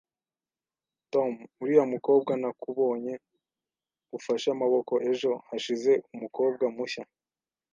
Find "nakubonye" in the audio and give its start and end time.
2.41-3.13